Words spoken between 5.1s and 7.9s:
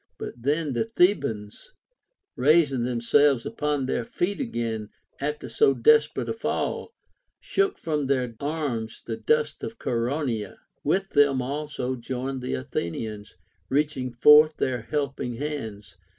after so desperate a fall, shook